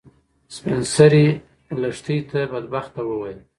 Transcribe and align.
سپین 0.55 0.79
سرې 0.95 1.25
لښتې 1.81 2.17
ته 2.29 2.39
بدبخته 2.51 3.01
وویل. 3.05 3.39